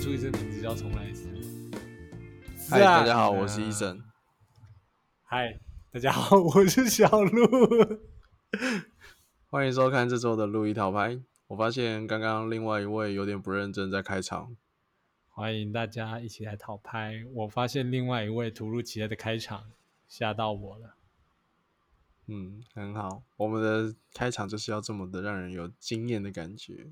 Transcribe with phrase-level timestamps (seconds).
[0.00, 1.28] 出一次名字就要重来一次。
[2.70, 4.02] 嗨，大家好，我是医生。
[5.24, 5.60] 嗨，
[5.92, 7.46] 大家好，我是小鹿。
[9.50, 11.20] 欢迎收看这周的路易淘拍。
[11.48, 14.56] 我发现刚刚另外一位有点不认真在开场。
[15.28, 17.22] 欢迎大家一起来讨拍。
[17.34, 19.64] 我发现另外一位突如其来的开场
[20.08, 20.94] 吓到我了。
[22.26, 23.22] 嗯，很好。
[23.36, 26.90] 我们的开场就是要这么的让人有惊艳的感觉。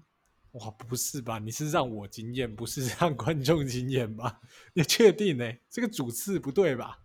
[0.59, 1.39] 哇，不是吧？
[1.39, 4.41] 你是让我惊艳，不是让观众惊艳吧？
[4.75, 5.53] 你确定呢？
[5.71, 7.01] 这个主次不对吧？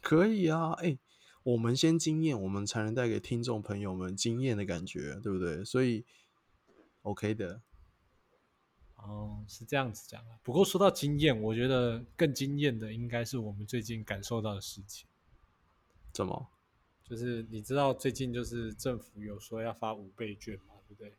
[0.00, 0.98] 可以啊，哎，
[1.42, 5.64] 我们先惊艳，我们才能带给听众朋友们惊艳的感觉，对不对？
[5.64, 6.04] 所以
[7.02, 7.62] ，OK 的。
[8.96, 10.38] 哦，是这样子讲啊。
[10.42, 15.08] 不过说到惊艳，我觉得更惊艳的应该是我们最近感受到的事情。
[16.12, 16.48] 怎么？
[17.02, 21.12] 就是你知道最近就是政府有说要发五倍券嘛，对不对？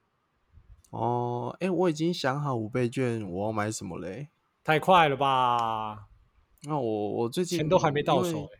[0.94, 4.30] 哦，哎，我已经想好五倍券我要买什么嘞？
[4.64, 6.06] 太快了吧？
[6.66, 8.60] 那我我最近钱都还没到手哎。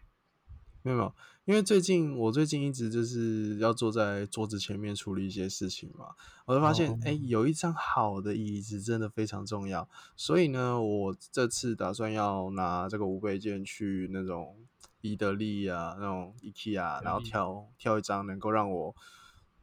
[0.82, 1.14] 没有没有，
[1.46, 6.08] 因为最近我最近一直就是要坐在桌子前面处理一些事情嘛，
[6.46, 14.58] 我就发现哎，有一张好的椅子真的非常重要，所以呢，我这次打算要拿这个五倍券去那种
[15.02, 18.96] 伊德利啊，那种 IKEA，然后挑挑一张能够让我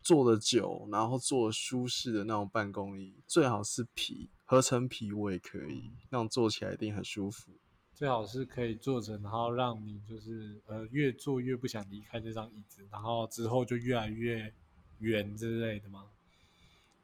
[0.02, 7.52] 坐的久，然后坐舒适的那种办公椅，最好是皮合成皮我也可以，那种坐起来一定很舒服。
[7.94, 14.52] 最好是可以坐着，然后让你就是呃越坐越不想离开这张椅子，然后之后就越来越
[15.00, 16.06] 远之类的吗？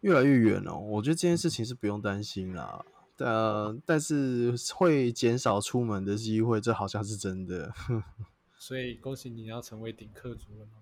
[0.00, 2.84] 越来越远哦，我觉得这件事情是不用担心啦。
[3.18, 7.74] 呃，但是会减少出门的机会，这好像是真的。
[8.58, 10.72] 所以恭喜你要成为顶客族了吗？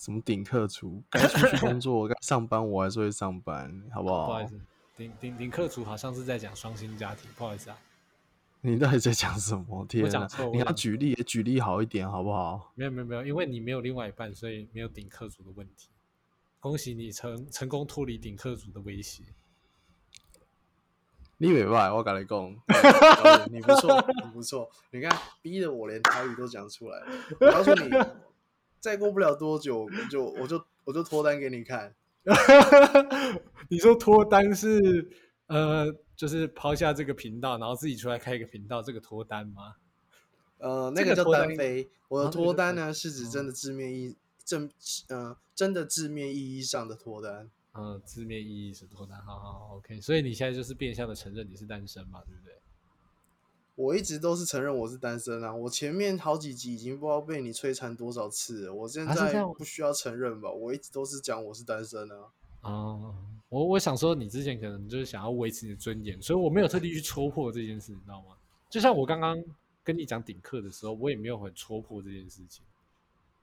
[0.00, 1.02] 什么顶客族？
[1.10, 4.26] 该出去工作、 该上班，我还是会上班，好不好？
[4.28, 4.58] 不好意思，
[4.96, 7.76] 顶顶顶客族好像是在讲双薪家庭，不好意思啊。
[8.62, 9.84] 你到底在讲什么？
[9.86, 10.26] 天哪！
[10.52, 12.72] 你要举例，举例好一点，好不好？
[12.74, 15.90] 没有没有没有，因为你没有另外一半，所以没有顶客族的问题。
[16.60, 19.24] 恭喜你成成功脱离顶客族的威胁。
[21.36, 22.54] 你没办我跟你讲，
[23.52, 24.70] 你不错，你不错。
[24.90, 27.06] 你看，逼得我连台语都讲出来了。
[27.40, 27.90] 我告诉你，
[28.80, 31.94] 再过不了多久，就我就我就脱单给你看。
[33.68, 35.08] 你说脱单是
[35.46, 35.86] 呃？
[36.20, 39.76] 就是抛下这个频道，然后自己出来开一个频道，这个脱单吗？
[40.58, 41.88] 呃，那个叫单飞。
[42.08, 44.14] 我的脱单呢，是指真的字面意
[44.44, 44.70] 正
[45.08, 47.50] 呃真的字面意义上的脱单。
[47.72, 49.98] 嗯，字面意义是脱单，好好好 OK。
[50.02, 52.59] 所以你现在就是变相的承认你是单身嘛，对不对？
[53.80, 55.54] 我一直都是承认我是单身啊。
[55.54, 60.50] 我前面好几集已经不知道被你摧残多少次了，我现在不需要承认吧？
[60.50, 62.16] 我一直都是讲我是单身啊。
[62.60, 62.70] 啊。
[63.48, 68.36] 我我想说，你之前可能就是想要维持你的尊严，所以我没有特地去戳破这件事，你知道吗？
[68.68, 69.42] 就像我刚刚
[69.82, 72.62] 跟你讲顶客的时候，我也没有很戳破这件事情，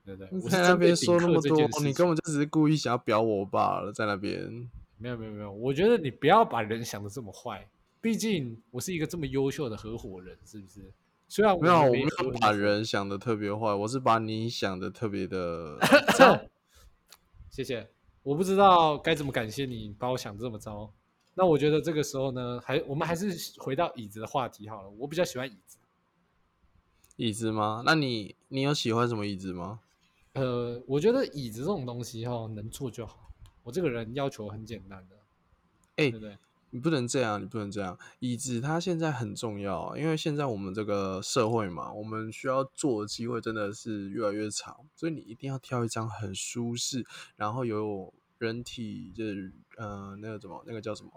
[0.06, 0.40] 对不对？
[0.40, 4.70] 我在那边说那么多，你根本就只是故意想要表我罢了，在那边。
[5.00, 7.68] 没有没有没有，我觉得你不要把人想的这么坏，
[8.02, 10.94] 毕竟我是一个这么优秀的合伙人，是不是？
[11.28, 15.78] 虽然没有，我没有把人想的特别坏，我是把你想的特别的。
[17.50, 17.90] 谢谢。
[18.24, 20.94] 我不知道该怎么感谢你把我想这么糟。
[21.34, 24.90] 那我觉得这个时候呢，还我们还是回到椅子的话题好了。
[24.92, 25.78] 我比较喜欢椅子。
[27.16, 27.84] 椅子吗？
[27.86, 29.80] 那你你有喜欢什么椅子吗？
[30.34, 33.32] 呃，我觉得椅子这种东西哈，能坐就好。
[33.64, 35.16] 我这个人要求很简单的。
[35.96, 36.38] 哎，对不对？
[36.70, 37.98] 你不能这样，你不能这样。
[38.20, 47.06] 椅子它现在很重要，因为现在我们这个社会嘛，我们需要坐的机会真的是越来越长，所以你一定要挑一张很舒适，
[47.38, 51.10] 然后有人体就是呃那个什么那个叫什么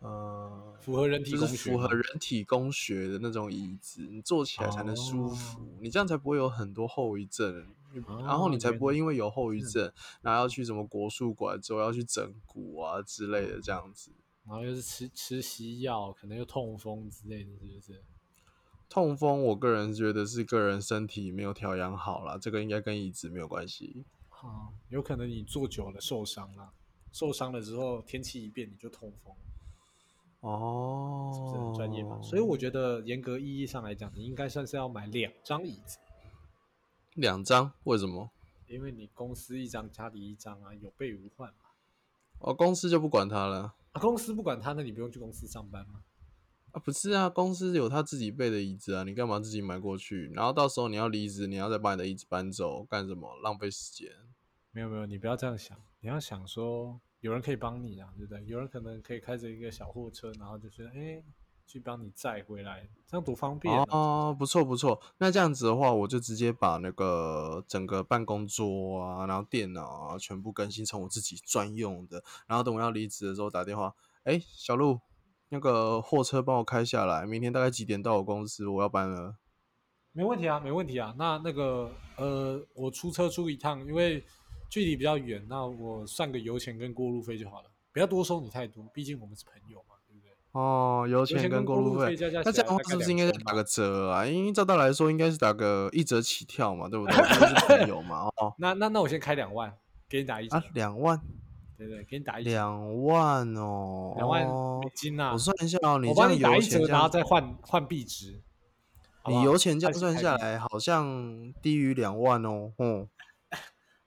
[0.00, 7.66] 呃符合人体就是符合人体工学的那种椅子，你坐起来才能舒服，你这样才不会有很多后遗症，
[8.20, 14.10] 然后你才不会因为有后遗症，然后要去什么国术馆之后要去整骨啊之类的这样子。
[14.48, 18.02] 然后又是吃吃西药，可能又痛风之类的，是不是？
[18.88, 24.06] 痛风，我个人觉得是个人身体没有调养好了，这个应该跟椅子没有关系。
[24.30, 26.72] 好，有可能你坐久了受伤了，
[27.12, 29.34] 受伤了之后天气一变你就痛风。
[30.40, 32.18] 哦，是不是很专业嘛？
[32.22, 35.98] 所以我觉得严格意义上来讲，你应该算是要买两张椅子。
[37.14, 37.70] 两张？
[37.84, 38.30] 为什么？
[38.68, 41.68] 因为你公司一张，家里一张啊，有备无患嘛。
[42.38, 43.74] 哦，公司就不管他了。
[43.98, 46.02] 公司不管他，那你不用去公司上班吗？
[46.72, 50.30] 啊，不是啊，公司有他自己备的椅子啊，你干嘛自己买过去？
[50.34, 53.34] 然后到时候你要离职，你要再把你的椅子搬走，干什么？
[53.42, 54.10] 浪费时间。
[54.70, 58.44] 没有没有，你不要这样想，你要想说有人可以帮你啊，对不对？
[58.44, 61.22] 有人可能可以开着一个小货车，然后就是，哎，
[61.68, 63.84] 去帮你载回来，这样多方便啊！
[63.90, 64.98] 哦，不错不错。
[65.18, 72.24] 那这样子的话，我就直接把那个整个办公桌啊，然后电脑啊，全部更新成我自己专用的。
[72.46, 73.94] 然后等我要离职的时候打电话，
[74.24, 74.98] 哎，小鹿，
[75.50, 78.66] 那个货车帮我开下来，明天大概几点到我公司？
[78.66, 79.36] 我要搬了。
[80.12, 81.14] 没问题啊，没问题啊。
[81.18, 84.24] 那那个呃，我出车出一趟，因为
[84.70, 89.96] 距离比较远，那我算个油钱跟过路费就好了，不要多收你太多，毕竟我们是朋友嘛。
[90.52, 94.24] 哦，油钱跟过路费，那这样的话是不是应该再打个折啊？
[94.26, 97.14] 因为照道来说应该是打个一折起跳嘛，对不对？
[97.14, 98.54] 是朋友嘛，哦。
[98.58, 99.72] 那那那我先开两万，
[100.08, 100.56] 给你打一折。
[100.56, 101.20] 啊，两万？
[101.76, 102.50] 对对，给你打一折。
[102.50, 104.42] 两万哦，两万
[104.80, 105.32] 美金啊！
[105.32, 108.42] 我算一下哦，你这样打一折，然后再换换币值。
[109.26, 112.72] 你油钱这样算下来，好像低于两万哦。
[112.80, 113.06] 嗯，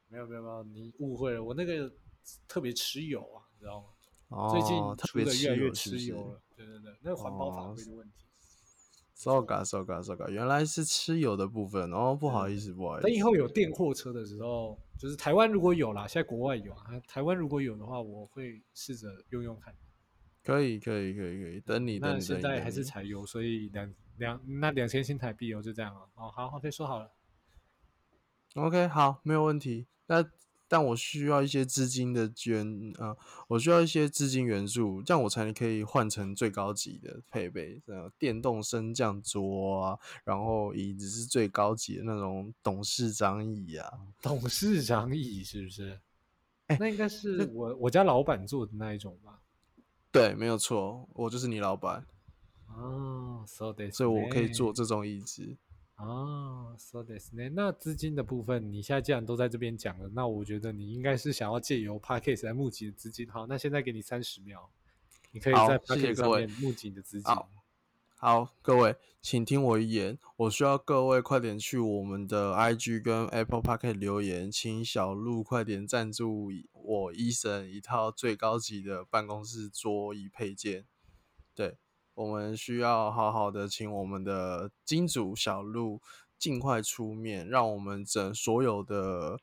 [0.09, 1.93] 没有没有没有，你误会了，我那个
[2.47, 3.85] 特别持有啊，你知道吗？
[4.49, 8.13] 最近特别越来越吃油了，对对对，那个环保法规的问题。
[9.13, 13.07] so ga so ga so ga，原来是吃油的部分哦，不好意思不好意思。
[13.07, 19.75] 等以后有电货车的时候，就是台湾如果有啦，现在国外有啊，台湾如果有的话，我会试着用用看。
[20.43, 22.13] 可以可以可以可以，等你等你。
[22.13, 26.09] 那现在还是柴油，所以两两那两千新台币哦，就这样了。
[26.15, 27.11] 哦，好，，OK，说好了。
[28.55, 29.87] OK，好，没有问题。
[30.07, 30.25] 那。
[30.71, 33.13] 但我需要一些资金的捐，呃，
[33.49, 43.91] 我需要一些资金援助，这样我才能可以换成最高级的配备，呃，电动升降桌啊，然后椅子是最高级的那种董事长椅啊，
[44.21, 45.99] 董事长椅是不是？
[46.67, 49.41] 哎，那应该是我我家老板坐的那一种吧？
[50.09, 52.05] 对，没有错，我就是你老板。
[52.67, 55.57] 哦，so this，所以我可以坐这种椅子。
[56.01, 57.47] 哦，so this 呢？
[57.49, 63.29] 那资金的部分，你现在既然都在这边讲了，那我觉得你应该是想要借由 p a c k a g e 来募集的资金。
[63.29, 64.67] 好，那现在给你三十秒，
[65.31, 67.35] 你可以在 p a c k a g e 上面募集你的资金。
[68.17, 80.85] 好，各位，请听我一言，我需要各位快点去我们的 IG 跟 Apple p a c k e 留言，请小鹿快点赞助我医生一套最高级的办公室桌椅配件。
[81.53, 81.77] 对。
[82.13, 86.01] 我们需要好好的请我们的金主小鹿
[86.37, 89.39] 尽快出面，让我们整所有的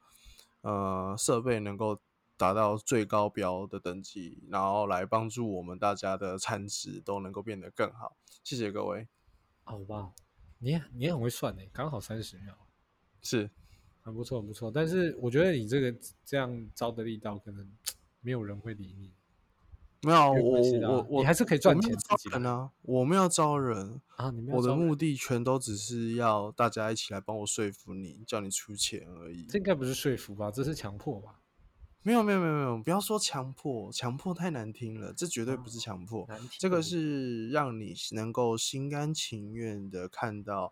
[0.60, 2.00] 呃设备能够
[2.36, 8.16] 达到最高标的等级，然后来帮助我们大家的产值都能够变得更好。
[8.44, 9.08] 谢谢各位。
[9.64, 10.12] 好吧，
[10.58, 12.56] 你你很会算呢，刚好三十秒，
[13.22, 13.50] 是
[14.02, 14.70] 很不错很不错。
[14.70, 17.70] 但是我觉得你这个这样招的力道，可能
[18.20, 19.12] 没有人会理你。
[20.02, 22.70] 没有，我我我你还是可以赚钱招人啊！
[22.82, 24.30] 我们要招人啊！
[24.30, 29.44] 你我的目的全都只是要大家一起来帮我说服你，叫你出钱而已。
[29.46, 30.50] 这应该不是说服吧？
[30.52, 31.40] 这是强迫吧？
[32.02, 36.28] 没有没有没有没有，不要说强迫，强迫太难听了，这绝对不是强迫，
[36.58, 40.70] 这个是让你能够心甘情愿的看到。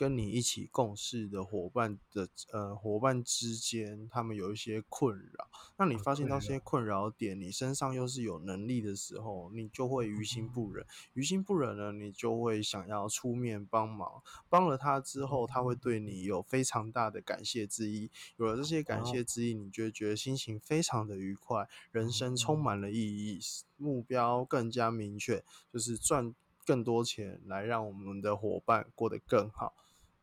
[0.00, 6.58] 跟你一起共事的伙伴的呃伙伴之间，他们有一些困扰，那你发现到这些。
[6.70, 23.40] 困扰点，你身上又是有能力的时候，你就会于心不忍，于心不忍呢，你就会想要出面帮忙，帮了他之后，他会对你有非常大的感谢之意，有了这些感谢之意，你就会觉得心情非常的愉快，人生充满了意义，
[23.76, 26.34] 目标更加明确，就是赚
[26.64, 29.74] 更多钱来让我们的伙伴过得更好。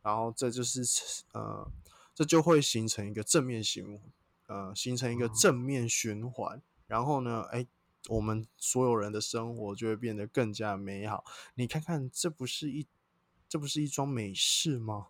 [0.08, 0.80] 然后这就是
[1.34, 1.70] 呃，
[2.14, 4.00] 这就会形成一个正面循，
[4.46, 6.62] 呃，形成一个正面循环。
[6.86, 7.66] 然后呢，哎，
[8.08, 11.22] 我们所有人的生活就会变得更加美好。
[11.56, 12.86] 你看看，这不是一，
[13.50, 15.08] 这不是一桩美事吗？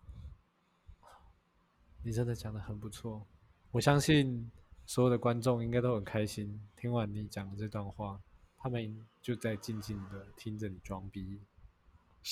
[2.03, 3.25] 你真的讲的很不错，
[3.71, 4.51] 我相信
[4.85, 8.19] 所有的观众应该都很开心，听完你讲的这段话，
[8.57, 11.39] 他们就在静静的听着你装逼。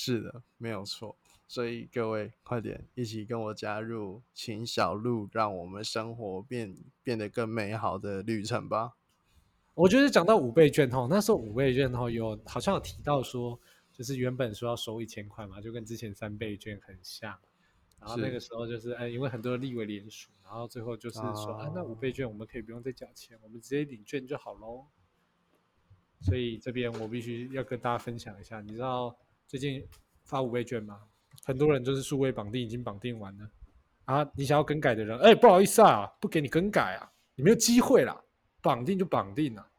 [0.00, 1.16] 是的，没有错。
[1.48, 8.94] 所以各位快点一起跟我加入，请小鹿让我们生活变变得更美好的旅程吧。
[9.74, 13.58] 我觉得讲到五倍券哈，那时候五倍券哈有好像有提到说，
[13.92, 17.36] 就是原本说要收一千块嘛，就跟之前三倍券很像。
[17.98, 24.86] 然后那个时候就是哎，因为很多立委联署，然后最后就是说啊，那五倍券我们可以不用再缴钱，我们直接领券就好喽。
[26.20, 29.16] 所以这边我必须要跟大家分享一下，你知道
[29.48, 29.82] 最近
[30.24, 31.00] 发五倍券吗？
[31.42, 33.50] 很多人就是数位绑定已经绑定完了
[34.04, 34.30] 啊！
[34.34, 38.22] 你想要更改的人，哎，不好意思啊，不给你更改啊，你没有机会啦。
[38.60, 39.70] 绑定就绑定了，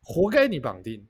[0.00, 1.04] 活该你绑定。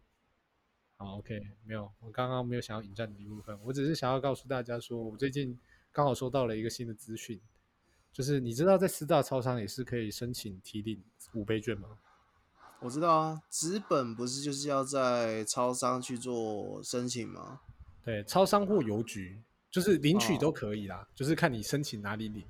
[0.97, 5.59] 好，OK，没有，我刚刚没有想要引战的一部分，我只是想要告诉大家说，我最近
[5.93, 7.39] 刚好收到了一个新的资讯，
[8.13, 11.05] 就是你知道在四大超商也是可以申请提领
[11.35, 11.99] 五倍券吗？
[12.81, 17.61] 我知道啊，纸本不是就是要在超商去做申请吗？
[18.07, 22.47] 对，超商或邮局，就是领取都哦可以啦，就是看你申请哪里领。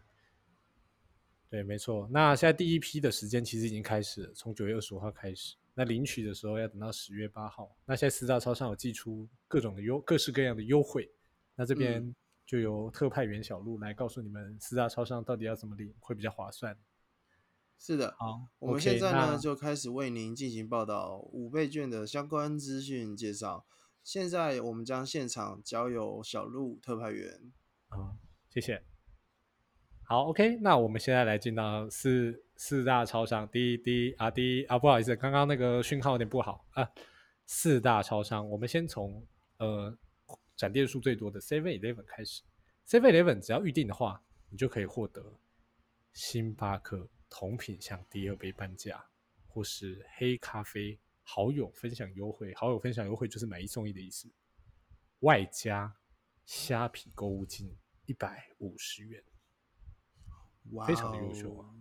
[1.48, 2.06] 对，没错。
[2.12, 5.56] 那现在第一批的时间其实已经开始了，从九月二十五号开始。
[5.72, 7.74] 那领取的时候要等到十月八号。
[7.86, 11.10] 那现在四大超商有寄出各种的优各式各样的优惠，
[11.54, 16.76] 那这边就由特派员小路来告诉你们四大超商到底要怎么领会比较划算。
[17.78, 23.64] 是的，好，我们现在呢那就开始为您进行报道五倍券的相关资讯介绍。
[24.06, 27.52] 现在我们将现场交由小鹿特派员。
[27.88, 28.14] 啊、
[28.48, 28.80] 谢谢。
[30.04, 36.88] 好，OK，那我们现在来进到四四大超商，第一第一啊第一啊，不好意思，刚刚那个讯号有点不好啊。
[37.46, 39.26] 四大超商，我们先从
[39.58, 39.92] 呃
[40.54, 42.44] 展店数最多的 Seven Eleven 开始。
[42.86, 45.20] Seven Eleven 只要预定的话，你就可以获得
[46.12, 49.04] 星巴克同品项第二杯半价，
[49.48, 50.96] 或是黑咖啡
[51.28, 52.54] 好友分享优惠。
[52.54, 54.30] 好友分享优惠就是买一送一的意思，
[55.20, 55.92] 外加
[56.44, 59.22] 虾皮购物金一百五十元。
[60.70, 61.74] 哇、哦，非常的优秀啊！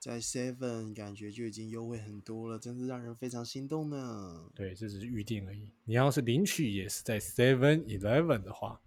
[0.00, 4.50] 在 Seven 感觉就已经优惠很多了，真是让人非常心动呢。
[4.54, 5.72] 对，这只是预定而已。
[5.84, 8.82] 你要是领取也是在 Seven Eleven 的话，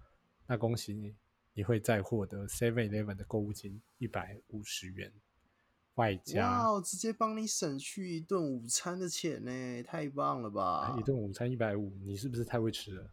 [0.45, 1.15] 那恭喜你，
[1.53, 5.11] 你会再获得 Seven Eleven 的购物金一百五十元，
[5.97, 10.95] 外加哇，直接帮你省去一顿午餐的钱呢，太棒了吧！
[10.97, 13.11] 一顿午餐一百五，你是不是太会吃了？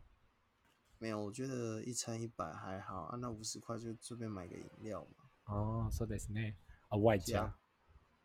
[0.99, 5.25] 没有，我觉得一餐一百还好啊，那五十块就顺便买个饮料嘛。
[5.55, 6.55] 哦，so that's ne
[6.89, 7.59] 啊，外加啊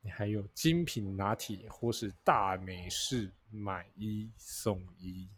[0.01, 5.29] 你还有精品拿铁或是大美式买一送一。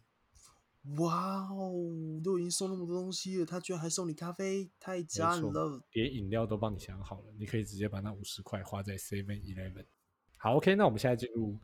[0.97, 5.81] 哇哦，都已经送那么多东西了，他居然还送你咖啡，太赞了！
[5.93, 9.85] 连饮料都帮你想好了，你可以直接把那五十块花在 Seven Eleven。
[10.37, 11.55] 好，OK，那我们现在进入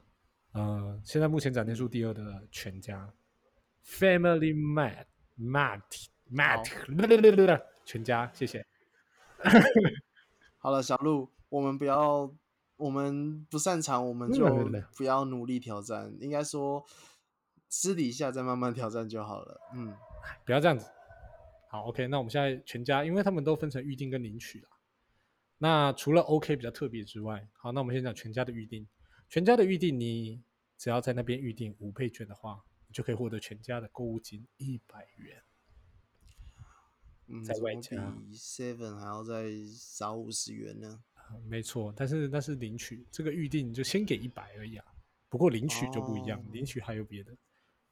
[0.52, 3.12] 呃，现在目前展店数第二的全家
[3.86, 5.06] Family Mart
[5.40, 5.82] Mart
[6.32, 8.64] Mart 全家，谢谢。
[10.60, 12.32] 好了，小鹿，我们不要，
[12.76, 14.46] 我们不擅长，我们 就
[14.96, 16.86] 不要努力挑战，应该说
[17.70, 19.60] 私底下再慢慢挑战就好了。
[19.74, 19.94] 嗯，
[20.46, 20.86] 不要这样子。
[21.70, 24.70] 好，OK，那我们现在全家，因为他们都分成预定跟领取了。
[25.58, 28.88] 那除了 OK 比较特别之外，好，那我们先讲全家的预定。
[29.28, 30.42] 全家的预定，你
[30.78, 35.44] 只要在那边预定五倍券的话，你就可以获得全家的购物金一百元。
[37.28, 41.04] 嗯，在怎么外加比 Seven 还要再少五十元呢？
[41.16, 44.86] 呃没错，但是但是领取，这个预定就先给一百而已啊。
[45.28, 47.36] 不过领取就不一样，哦领取还有别的。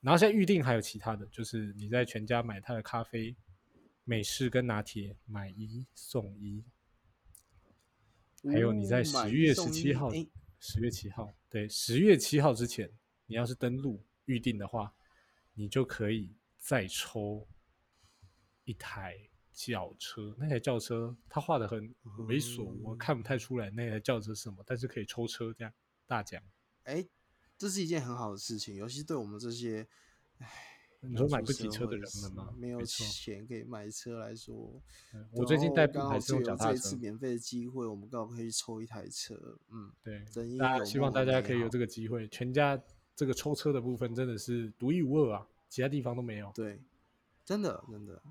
[0.05, 3.35] 然后现在预定还有其他的，就是你在全家买他的咖啡、
[4.03, 6.63] 美式跟拿铁，买一送一。
[8.43, 10.11] 还有你在十月十七号
[10.59, 12.87] 十月七号，对，十月七号之前，
[13.25, 14.93] 你要是登录预定的话，
[15.55, 17.47] 你就可以再抽
[18.63, 19.17] 一台
[19.51, 20.35] 轿车。
[20.37, 21.89] 那台轿车他画的很
[22.27, 25.73] 猥琐，我嗯看不太出来那台轿车是什么，但是可以抽车这样
[26.05, 26.39] 大奖。
[26.83, 27.03] 哎，
[27.57, 29.87] 这是一件很好的事情，尤其对我们这些
[31.01, 32.53] 你说买不起车的人们吗？
[32.57, 34.81] 没有，钱可以买车来说，
[35.13, 36.95] 嗯我最近代步刚好还是用就有脚踏车这一次。
[36.95, 39.35] 免费的机会，我们刚好可以抽一台车。
[39.71, 42.27] 嗯，对真，大家希望大家可以有这个机会。
[42.29, 42.81] 全家
[43.15, 46.51] 这个抽车的部分真的是独一无二啊，其他地方都没有。
[46.55, 46.81] 对，
[47.45, 48.21] 真的真的，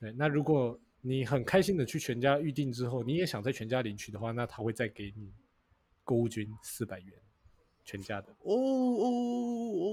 [0.00, 5.32] 对，那如果你很开心的去全家预定之后，你也想在全家领取的话，那他会再给你
[6.02, 7.12] 购物金四百元，
[7.84, 8.32] 全家的。
[8.42, 9.84] 哦哦哦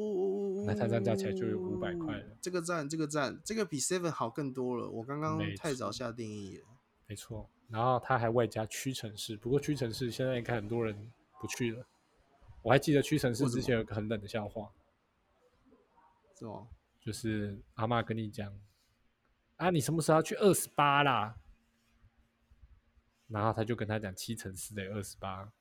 [0.62, 4.90] 哦，那他这样加起来就有五百块了这个赞，这个赞，这个比 Seven 好更多了。
[4.90, 6.66] 我刚刚太早下定义了。
[7.08, 11.86] 没错，然后他还外加屈臣氏，不过屈臣氏现在应该很多人不去了。
[12.62, 14.72] 我还记得屈臣氏之前有个很冷的笑话，
[16.40, 16.68] 是吗？
[17.02, 18.58] 就是阿嬷跟你讲
[19.58, 21.36] 啊，你什么时候要去二十八啦？
[23.28, 25.52] 然后他就跟他讲七乘四等于二十八。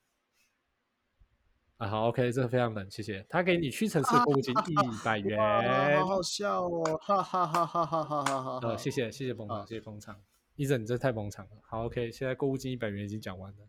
[1.81, 3.25] 啊，好，OK，这个非常冷，谢谢。
[3.27, 6.83] 他给你屈臣氏购物金一百 元，哇，好好笑哦！
[7.01, 8.59] 哈哈哈哈哈哈哈哈！
[8.61, 10.21] 呃，谢谢谢谢捧场，啊谢谢捧场。
[10.57, 11.51] 医生，你这太捧场了。
[11.63, 13.67] 好，OK，现在购物金一百元已经讲完了，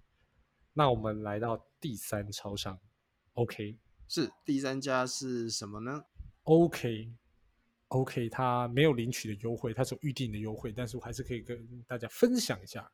[0.75, 2.79] 那我们来到第三超商
[3.33, 6.05] ，OK 是第三家是什么呢
[6.43, 7.15] ？OK
[7.89, 12.93] OK，它没有领取的优惠，它是有预定的优惠，但是我还是可以跟大家分享一下。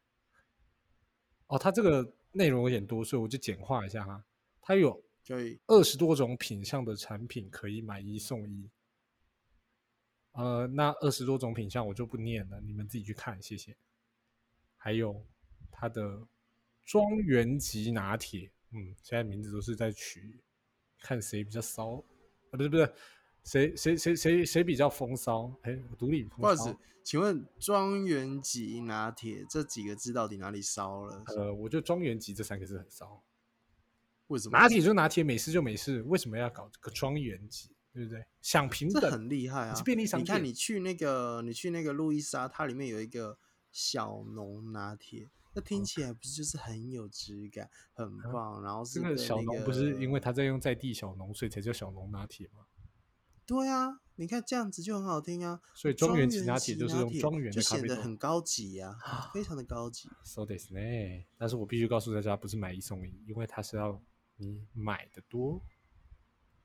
[1.48, 4.24] 哦，它这个内容有点多，所以我就简化一下哈。
[4.60, 8.70] 它有可以二十多种品相的产品可以买一送一。
[10.32, 13.76] 呃，那二十多种品相我就不念了，你们自己去看，谢谢。
[14.76, 15.22] 还有
[15.70, 16.26] 它的
[16.84, 20.40] 庄园级拿铁，嗯，现在名字都是在取
[21.00, 21.96] 看谁比较骚，
[22.50, 22.94] 啊，不是不是，
[23.44, 25.52] 谁谁谁谁谁比较风骚？
[25.62, 31.22] 哎，独立风骚不好意思。，请问庄园级拿铁这几个字到底哪里骚了？
[31.36, 33.22] 呃，我觉得庄园级这三个字很骚。
[34.28, 34.56] 为什么？
[34.56, 37.70] 拿铁就拿铁，美式就美式，为什么要搞这个庄园级？
[37.92, 38.24] 对不对？
[38.42, 39.82] 想平等，这很厉害啊！
[39.84, 43.36] 便利商你看，你去那个，你去那个路易莎，它里面有一个
[43.72, 48.62] 小农拿铁，那听起来不是就是很有质感，很棒。
[48.62, 52.66] 然后是跟这个小农不是因为他在用在地小农，所以才叫小农拿铁吗？
[53.44, 55.60] 对啊，你看这样子就很好听啊。
[55.74, 57.88] 所以庄园级级拿铁就是用铁庄园就的咖啡豆。
[57.88, 58.94] 显得很高级呀、
[59.32, 60.08] 非常的高级。
[60.22, 60.78] So this 呢？
[61.36, 64.00] 但是我必须告诉大家，不是买一送一，因为它是要
[64.38, 65.60] 你买的多，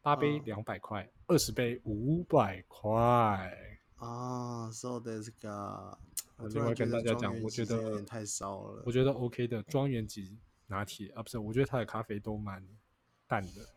[0.02, 3.82] 八杯嗯两百块，二十杯五百块。
[3.96, 5.98] 啊，so this 个，
[6.38, 8.92] 我突另外然觉得跟大家讲，我觉得有点太少了我。
[8.92, 10.38] 觉得 OK 的庄园级
[10.68, 12.66] 拿铁啊，不是，我觉得它的咖啡都蛮
[13.28, 13.70] 淡的。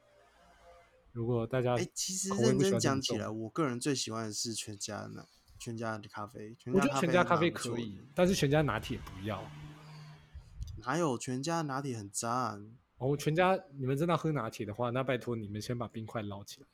[1.12, 5.26] 如果大家哎、其实认真讲起来，我个人最喜欢的是全家的
[5.58, 6.54] 全家的咖啡。
[6.58, 9.42] 全我觉得全家咖啡可以，但是全家拿铁不要。
[10.84, 12.76] 哪有全家拿铁很赞？
[12.98, 16.66] 哦，全家你们真的要喝拿铁的话，那拜托你们先把冰块捞起来，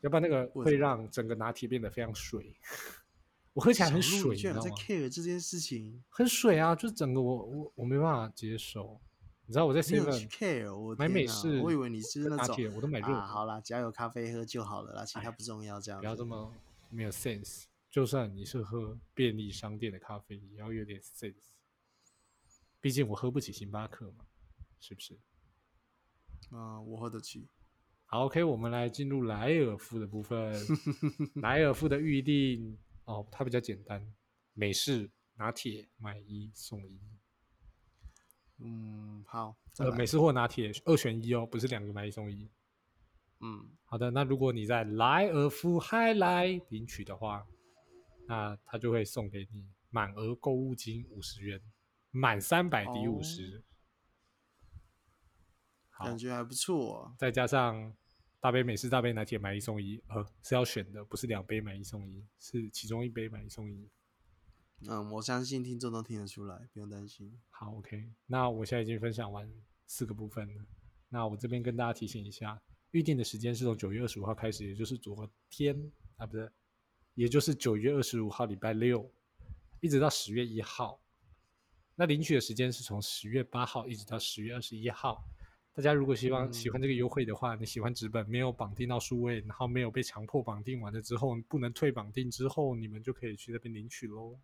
[0.00, 2.56] 要不然那个会让整个拿铁变得非常水。
[3.52, 9.00] 我喝起来很水，你知道吗？care 这件事情，很水啊，就是整个我我我没办法接受。
[9.44, 10.72] 你知道我在 care？
[10.72, 15.80] 我买美式我以为你是那种跟拿铁我都买热啊，好啦，只要有咖啡喝就好了啦，其他不重要。
[15.80, 16.54] 这样不要这么
[16.88, 17.64] 没有 sense。
[17.90, 21.34] 就算你是喝便利商店的咖啡，也要有点 sense。
[22.80, 24.24] 毕竟我喝不起星巴克嘛，
[24.78, 25.18] 是不是？
[26.50, 27.48] 啊，我喝得起。
[28.06, 30.52] 好，OK，我们来进入莱尔夫的部分。
[31.42, 34.04] 莱尔夫的预定哦，它比较简单，
[34.52, 37.00] 美式拿铁买一送一，
[38.58, 42.50] 嗯，好，呃，美式或拿铁二选一哦，不是两个买一送一。
[43.40, 47.46] 嗯，好的，那如果你在莱尔富嗨来领取的话，
[48.26, 51.60] 那他就会送给你满额购物金五十元，
[52.10, 53.62] 满三百抵五十。
[56.00, 57.14] 好，感觉还不错、啊。
[57.18, 57.94] 再加上
[58.40, 63.86] 大杯美式大杯拿铁买一送一，呃，是要选的，不是两杯买一送一，是其中一杯买一送一。
[64.88, 67.38] 嗯，我相信听众都听得出来，不用担心。
[67.50, 69.46] 好，OK，那我现在已经分享完
[69.86, 70.64] 四个部分了。
[71.10, 72.58] 那我这边跟大家提醒一下，
[72.92, 76.50] 预定的时间是从九月二十五号开始，也就是昨天啊，不是，
[77.14, 79.12] 也就是九月二十五号礼拜六，
[79.80, 80.98] 一直到十月一号。
[81.94, 85.22] 那领取的时间是从十月八号一直到十月二十一号。
[85.80, 94.38] 大家如果希望、喜欢这个优惠的话，你喜欢纸本没有绑定到数位，然后没有被强迫绑定完了之后不能退绑定之后，你们就可以去那边领取喽。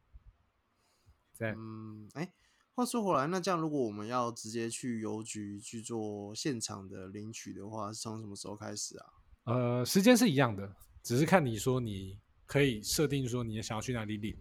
[1.34, 2.32] 在嗯，哎、
[2.74, 9.06] 话说回来，那这样如果我们要直接去邮局去做现场的领取的话，是从什么时候开始啊？
[9.44, 14.34] 呃，时间是一样的，只是看你说你可以设定说你想要去哪里领，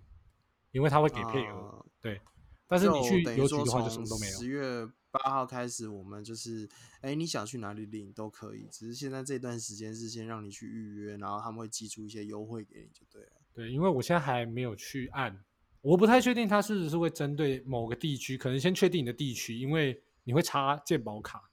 [0.72, 2.22] 因为他会给配额，啊对。
[2.68, 4.52] 但是你去邮局的话就什么都没十有。
[4.52, 6.68] 月八号开始，我们就是，
[7.02, 13.32] 哎、你想去哪里领都可以，只是现在这段时间是先让你去预约，然后他们会寄出一些优惠给你就对了。
[13.54, 15.44] 对，因为我现在还没有去按，
[15.82, 21.50] 我不太确定它是不是会针对某个地区，可能先确定你的地区，因为你会插健保卡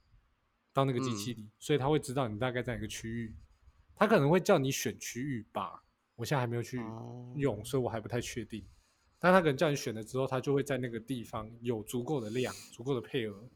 [0.73, 3.35] 到那个机器里，所以他会知道你大概在哪个区域，
[3.95, 5.83] 他可能会叫你选区域吧。
[6.15, 8.63] 我现在还没有去哦用，所以我还不太确定。
[9.23, 13.49] 但他可能叫你选了之后，他就会在那个地方有足够的量、足够的配额。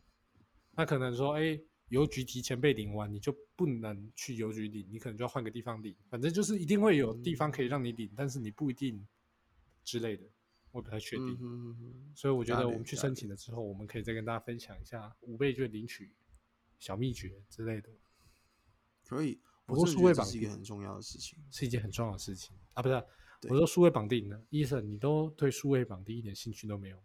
[0.71, 5.93] 那可能说，哎，邮局提前被领完，你就不能去邮局领，你可能就要换个地方领。
[6.09, 9.05] 反正就是一定会有地方可以让你领，但是你不一定
[9.83, 10.23] 之类的，
[10.71, 11.37] 我不太确定。
[12.15, 16.15] 所以我觉得我们去申请了之后，我们可以再跟大家分享一下五倍券领取
[16.79, 17.89] 小秘诀之类的，
[19.03, 19.41] 可以。
[19.65, 21.37] 不过数位绑定觉得这是一个很重要的事情。
[21.51, 22.81] 是一件很重要的事情啊！
[22.81, 23.03] 不是
[23.43, 27.03] 我说数位绑定呢，医生，你都对数位绑定一点兴趣都没有吗？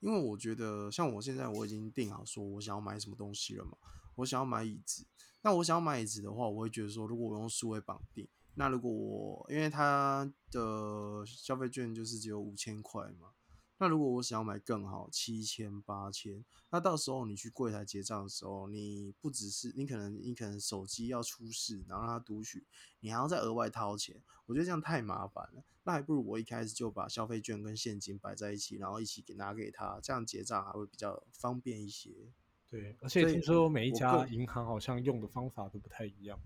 [0.00, 3.72] 因为我觉得，像我现在我已经定好说我想要买什么东西了嘛，
[4.16, 5.04] 我想要买椅子。
[5.42, 13.32] 那我想要买椅子的话，我会觉得说，如果我用数位绑定，那如果我因为它的消费券就是只有五千块嘛，
[13.78, 22.66] 那如果我想要买更好，七千、八千，那到时候你去柜台结账的时候，你不只是你可能你可能手机要出示，然后让他读取，
[23.00, 25.62] 你还要再额外掏钱，我觉得这样太麻烦了。
[25.84, 32.32] 那还不如我一开始就把消费券跟现金摆在一起，然后一起给拿给他，这样结账还会比较方便一些。
[32.68, 36.40] 对，而且听说每一家银行好像用的方法都不太一样。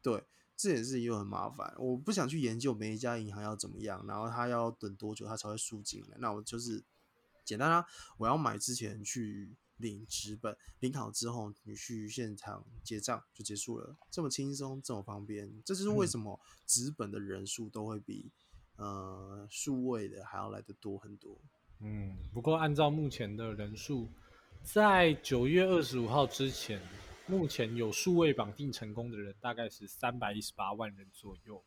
[0.00, 0.24] 对，
[0.58, 1.72] 这也是又很麻烦。
[1.78, 6.16] 我不想去研究每一家银行要怎么样，然后它要等多久它才会输进来。
[6.18, 6.82] 那我就是
[7.44, 18.32] 简单啊，我要买之前去领纸本，领好之后你去现场结账就结束了，这么轻松，这么方便，这就是为什么纸本的人数都会比
[18.74, 21.38] 呃数位的还要来的多很多。
[21.78, 24.08] 嗯，不过按照目前的人数，
[24.64, 26.82] 在九月二十五号之前，
[27.28, 31.62] 目前有数位绑定成功的人大概是三百一十八万人左右。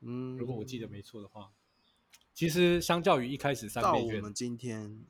[0.00, 1.50] 嗯，如果我记得没错的话，
[2.34, 5.06] 其实相较于一开始三到倍券，我们今天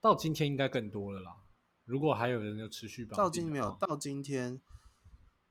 [0.00, 1.36] 到今天应该更多了啦。
[1.84, 4.60] 如果还有人有持续绑到定到今没有到今天，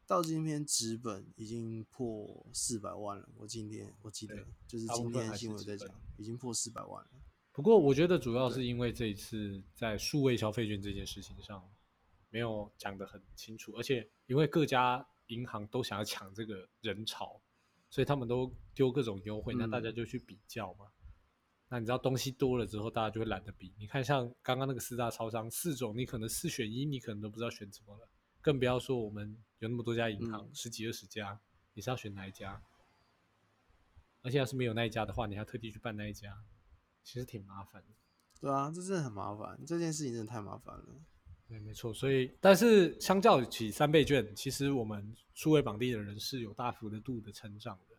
[0.08, 3.28] 到今天纸本已经破四百万了。
[3.36, 7.10] 我今天我记得就是今天新闻在讲，已经破四百万了。
[7.52, 11.64] 不过我觉得主要是因为这一次在数位消费券这件事情上
[12.34, 17.40] 没有讲得很清楚，而且因为各家银行都想要抢这个人潮，
[17.92, 20.88] 所以他们都丢各种优惠，那大家就去比较嘛。
[21.70, 23.72] 那你知道东西多了之后，大家就会懒得比。
[23.78, 28.10] 你看像刚刚那个四大超商四种，你可能四选一，你可能都不知道选什么了，
[28.42, 31.40] 更不要说我们有那么多家银行，嗯十几二十家，
[31.76, 32.60] 你是要选哪一家？
[34.24, 36.44] 而且要是没有那一家的话，你还特地去办那一家，
[37.04, 37.90] 其实挺麻烦的。
[38.40, 40.96] 对啊，这真的很麻烦，这件事情真的太麻烦了。
[41.48, 41.94] 对，没错。
[41.94, 47.96] 所以，但是相较起三倍券，其实我们数位绑定的人是有大幅的度的成长的。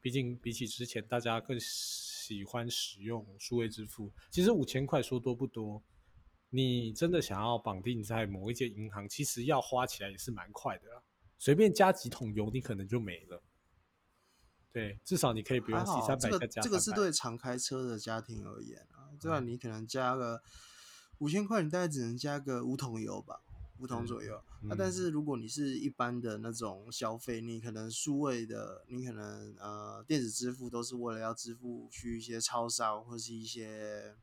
[0.00, 4.12] 毕竟比起之前，大家更喜欢使用数位支付。
[4.30, 5.82] 其实五千块说多不多，
[6.50, 11.02] 你真的想要绑定在某一间银行，其实要花起来也是蛮快的啦。
[11.36, 13.42] 随便加几桶油，你可能就没了。
[14.70, 19.40] 对，至少你可以不用，洗三百这个加300这个是对常开车的家庭而言啊，对吧？
[19.40, 20.40] 嗯你可能加个
[21.18, 23.40] 五千块，你大概只能加个五桶油吧，
[23.78, 24.40] 五桶左右。
[24.62, 34.16] 那、但嗯是如果你是一般的那种消费，你可能数位的，你可能呃电子支付都是为了要支付去一些超商或是一些，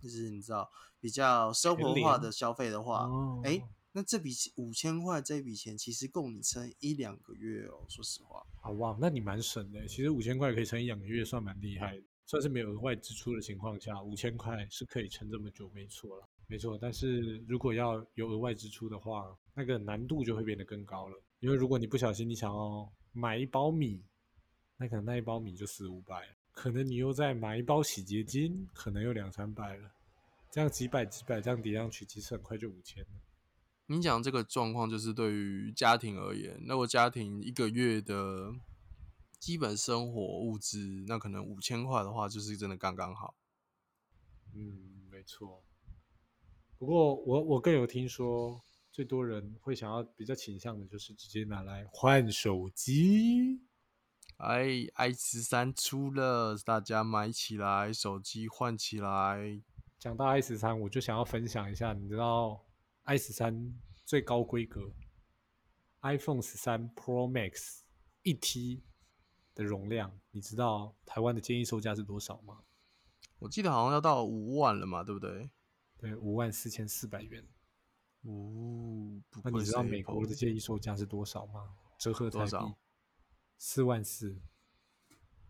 [0.00, 8.42] 就是你知道比较生活化的消费的话，哦哎、那这笔五千块这笔钱其实够你撑一两个月哦，说实话。
[8.62, 9.86] 好哇，那你蛮省的。
[9.86, 12.02] 其实五千块可以撑一两个月，算蛮厉害的。
[12.30, 16.78] 算是没有额外支出的情况下，五千块是可以撑这么久，没错了，没错。
[16.80, 21.20] 但是如果要有额外支出的话，那个难度就会变得更高了。
[21.40, 24.00] 因为如果你不小心你想要买一包米，
[24.76, 29.90] 那可能那一包米就四五百，可能你又再买一包洗洁精，可能又两三百了。
[30.52, 33.08] 这样几百几百这样叠上去，其实很快就五千了。
[33.86, 38.54] 你讲这个状况，就是对于家庭而言，那我家庭一个月的
[39.40, 43.34] 基本生活物资，那可能五千块的话，就是真的刚刚好。
[44.54, 45.64] 嗯，没错。
[46.78, 48.60] 不过我我更有听说，
[48.92, 53.62] 最多人会想要比较倾向的就是直接拿来换手机。
[54.36, 59.62] 哎，i 十三出了，大家买起来，手机换起来。
[59.98, 62.64] 讲到 i 十三，我就想要分享一下，你知道
[63.04, 63.74] i 十三
[64.04, 64.92] 最高规格
[66.02, 67.80] iPhone 十三 Pro Max
[68.22, 68.82] 一 T
[69.60, 72.60] 的容量，你知道台湾的建议售价是多少吗？
[73.38, 75.50] 我记得好像要到五万了嘛，对不对？
[75.98, 77.46] 对，五万四千四百元。
[78.22, 79.20] 哦，
[79.52, 81.74] 你知道美国的建议售价是多少吗？
[81.98, 82.74] 折合台币多少
[83.58, 84.40] 四万四。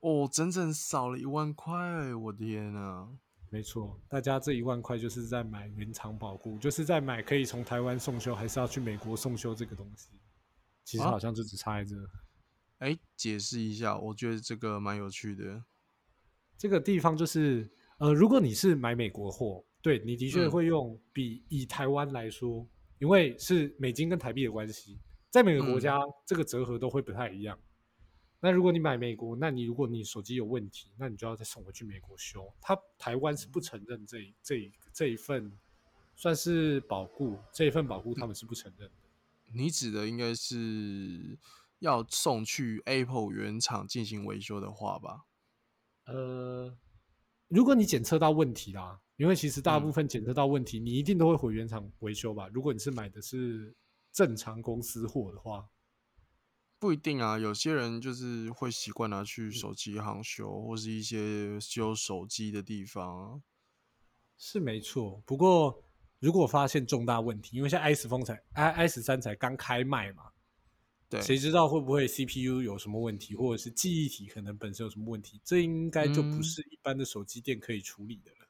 [0.00, 3.08] 哦，整整少了一万块，我天啊！
[3.48, 10.08] 没错，大家这一万块就是在买原厂保固，就是在买可以从台湾送修，还是要去美国送修这个东西。
[10.84, 11.96] 其实啊好像就只差在这。
[12.80, 15.62] 哎，解释一下，我觉得这个蛮有趣的。
[16.58, 22.66] 这个地方就是，呃，如果你是买美国货，对你的确嗯会用比以台湾来说，
[22.98, 24.98] 因为是美金跟台币的关系，
[25.30, 27.58] 在每个国嗯家这个折合都会不太一样。
[28.40, 32.50] 那如果你买美国，那你如果你手机有问题，那你就要再送回去美国修。
[32.60, 35.52] 他台湾是不承认这这一这一份
[36.16, 38.94] 算是保护，这一份保护他们是不承认的。
[39.52, 41.36] 你指的应该是
[41.80, 45.24] 要送去 Apple 原厂进行维修的话吧？
[46.06, 46.76] 呃，
[47.48, 52.48] 如果你检测到问题啦，因为其实大嗯部分检测到问题，你一定都会回原厂维修吧。
[52.48, 53.76] 如果你是买的是
[54.12, 55.68] 正常公司货的话，
[56.78, 63.42] 不一定啊，有些人就是会习惯拿嗯去手机行修，或是一些修手机的地方啊。
[64.36, 65.22] 是没错。
[65.26, 65.84] 不过
[66.18, 70.32] 如果发现重大问题，因为像 i 十风才 i i 十三才刚开卖嘛，
[71.10, 75.40] 对，谁知道会不会 CPU 有什么问题，或者是记忆体可能本身有什么问题？
[75.44, 78.48] 这应该就不嗯是一般的手机店可以处理的了。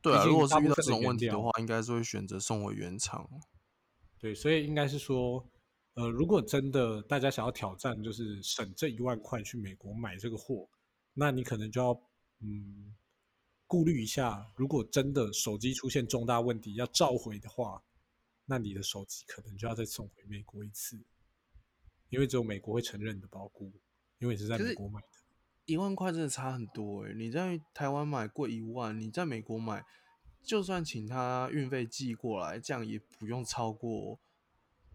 [0.00, 3.28] 对啊，如果是遇到这种问题的话，应该是会选择送回原厂。
[4.20, 5.44] 对，所以应该是说，
[5.94, 10.68] 呃，如果真的大家想要挑战，就是省这一万块去美国买这个货，
[11.12, 11.90] 那你可能就要，
[12.38, 12.94] 嗯，
[13.66, 17.82] 顾虑一下，如果真的手机出现重大问题要召回的话，
[18.46, 20.98] 那你的手机可能就要再送回美国一次，
[22.08, 23.72] 因为只有美国会承认你的保固，
[24.18, 25.06] 因为你是在美国买的。
[25.64, 29.84] 一万块真的差很多诶、你在台湾买贵一万，你在美国买，
[30.42, 34.20] 就算请他运费寄过来，这样也不用超过，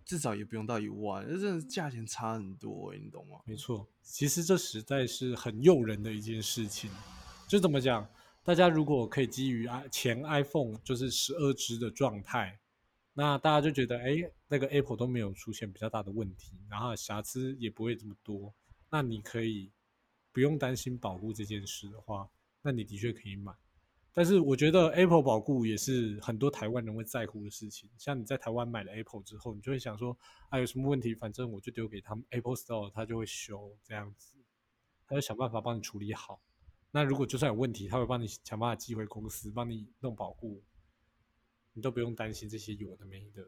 [0.05, 3.41] 至少也不用到一万，这真的价钱差很多诶、你懂吗？
[3.45, 6.89] 没错，其实这实在是很诱人的一件事情。
[7.49, 8.09] 就怎么讲？
[8.43, 12.59] 大家如果可以基于 i 前 iPhone 就是十二支的状态，
[13.13, 18.53] 那大家就觉得，哎，那个 Apple 都没有出现比较大的问题，然后瑕疵也不会这么多，
[18.89, 19.71] 那你可以
[20.31, 22.29] 不用担心保护这件事的话，
[22.61, 23.53] 那你的确可以买。
[24.13, 27.89] 但是我觉得 Apple 保护也是很多台湾人会在乎的事情。
[27.97, 30.17] 像你在台湾买了 Apple 之后，你就会想说，
[30.49, 34.35] 啊，有什么问题，反正我就丢给他们 Apple Store，他就会修这样子，
[35.07, 36.41] 他就想办法帮你处理好。
[36.91, 40.61] 那如果就算有问题，他会帮你想办法寄回公司，帮你弄保护，
[41.73, 43.43] 你都不用担心这些有的没的。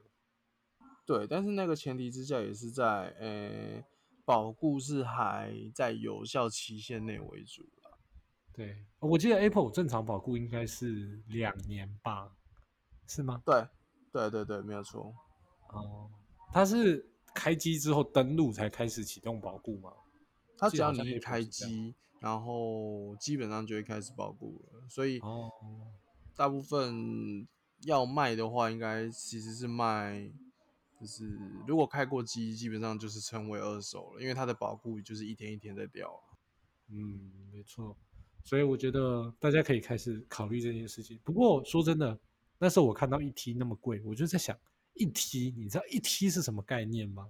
[1.06, 3.84] 对，但是那个前提之下也是在，呃、
[4.24, 7.98] 保固是还在有效期限内为主啦。
[8.54, 12.32] 对，我记得 Apple 正常保固应该是两年吧，
[13.08, 13.42] 是吗？
[13.46, 13.68] 对，
[14.14, 15.14] 对对对，没有错。
[15.70, 16.10] 哦，
[16.54, 19.92] 它是开机之后登录才开始启动保固吗？
[20.58, 25.52] 它只要你一开机，然后基本上就会开始保固了，所以哦，
[26.36, 27.46] 大部分
[27.84, 30.32] 要卖的话，应该其实是卖，
[31.00, 36.12] 就是如果开过机，基本上就是称为二手了，因为它的保护就是一天一天在掉。
[36.90, 37.98] 嗯，没错。
[38.44, 41.18] 所以我觉得大家可以开始考虑这件事情。
[41.24, 42.20] 不过说真的，
[42.58, 44.58] 那时候我看到一 T 那么贵，我就在想，
[44.96, 47.30] 一 T 你知道一 T 是什么概念吗？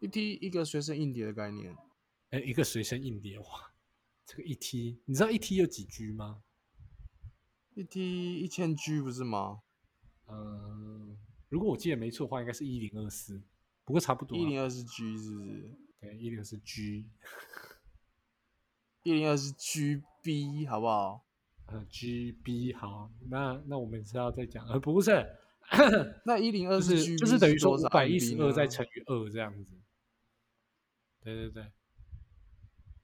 [0.00, 1.74] 一 T 一个随身硬碟的概念，
[2.30, 3.72] 哎，一个随身硬碟，哇，
[4.26, 6.42] 这个一 T，你知道一 T 有几 G 吗？
[7.74, 9.60] 一 T 一千 G 不是吗？
[10.28, 11.16] 嗯，
[11.48, 13.42] 如果我记得没错的话，应该是一零二四，
[13.84, 14.38] 不过差不多、啊。
[14.40, 15.76] 一零二四 G 是不是？
[16.00, 17.06] 对，一零二四 G，
[19.04, 21.24] 一零二四 GB 好不好？
[21.66, 25.10] 呃，GB 好，那那我们是要再讲，呃，不是，
[26.26, 29.70] 那一零二就是 GB 就是等于说五百一十二再乘以二这样子。
[31.22, 31.72] 对对对，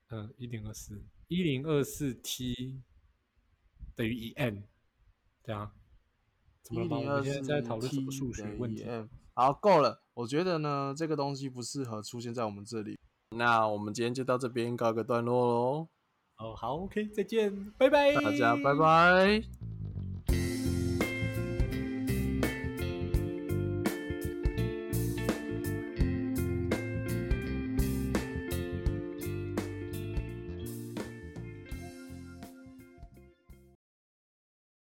[0.08, 2.82] 嗯，一零二四，一零二四 T
[3.96, 4.62] 等于一 N，
[5.42, 5.72] 对啊。
[6.62, 6.96] 怎么了吗？
[6.98, 9.06] 我们现在在讨论什么数学问题？M。
[9.34, 10.02] 好，够了。
[10.14, 12.98] 我觉得呢，这个东西不适合出现在我们这里。
[13.36, 15.88] 那我们今天就到这边告个段落喽，
[16.38, 19.65] 哦，好，OK，再见，拜拜，大家拜拜。